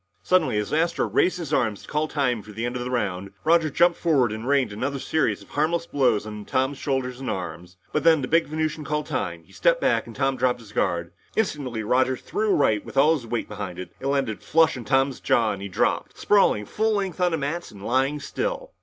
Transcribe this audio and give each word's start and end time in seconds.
Suddenly, 0.23 0.57
as 0.57 0.73
Astro 0.73 1.07
raised 1.07 1.37
his 1.37 1.53
arm 1.53 1.75
to 1.75 1.87
call 1.87 2.07
time 2.07 2.41
for 2.41 2.51
the 2.53 2.65
end 2.65 2.75
of 2.75 2.83
the 2.83 2.89
round, 2.89 3.29
Roger 3.43 3.69
jumped 3.69 3.99
forward 3.99 4.31
and 4.31 4.47
rained 4.47 4.73
another 4.73 4.97
series 4.97 5.43
of 5.43 5.49
harmless 5.49 5.85
blows 5.85 6.25
on 6.25 6.43
Tom's 6.43 6.79
shoulders 6.79 7.19
and 7.19 7.29
arms. 7.29 7.77
But 7.93 8.03
then, 8.03 8.17
as 8.17 8.21
the 8.23 8.27
big 8.27 8.47
Venusian 8.47 8.83
called 8.83 9.05
time, 9.05 9.43
he 9.43 9.53
stepped 9.53 9.79
back 9.79 10.07
and 10.07 10.15
Tom 10.15 10.37
dropped 10.37 10.59
his 10.59 10.71
guard. 10.71 11.11
Instantly, 11.35 11.83
Roger 11.83 12.17
threw 12.17 12.49
a 12.49 12.55
right 12.55 12.83
with 12.83 12.97
all 12.97 13.13
his 13.13 13.27
weight 13.27 13.47
behind 13.47 13.77
it. 13.77 13.91
It 13.99 14.07
landed 14.07 14.41
flush 14.41 14.75
on 14.75 14.85
Tom's 14.85 15.19
jaw 15.19 15.51
and 15.51 15.61
he 15.61 15.69
dropped, 15.69 16.17
sprawling 16.17 16.65
full 16.65 16.95
length 16.95 17.21
on 17.21 17.31
the 17.33 17.37
mats 17.37 17.69
and 17.69 17.85
lying 17.85 18.19
still. 18.19 18.71